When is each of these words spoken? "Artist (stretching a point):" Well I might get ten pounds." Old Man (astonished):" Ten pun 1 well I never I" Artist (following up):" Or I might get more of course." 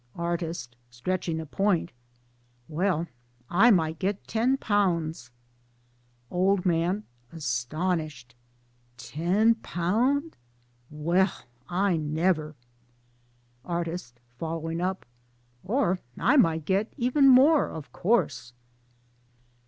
"Artist 0.31 0.75
(stretching 0.89 1.39
a 1.39 1.45
point):" 1.45 1.91
Well 2.67 3.05
I 3.51 3.69
might 3.69 3.99
get 3.99 4.27
ten 4.27 4.57
pounds." 4.57 5.29
Old 6.31 6.65
Man 6.65 7.03
(astonished):" 7.31 8.33
Ten 8.97 9.53
pun 9.53 10.33
1 10.89 10.89
well 11.05 11.33
I 11.69 11.97
never 11.97 12.55
I" 13.63 13.69
Artist 13.73 14.19
(following 14.39 14.81
up):" 14.81 15.05
Or 15.63 15.99
I 16.17 16.35
might 16.35 16.65
get 16.65 16.97
more 16.97 17.69
of 17.69 17.91
course." 17.93 18.53